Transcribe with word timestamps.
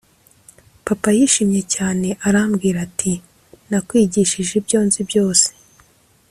papa 0.85 1.09
yishimye 1.17 1.61
cyane 1.75 2.07
arambwira 2.27 2.77
ati: 2.87 3.13
"nakwigishije 3.69 4.53
ibyo 4.61 4.79
nzi 4.87 5.01
byose"; 5.09 5.49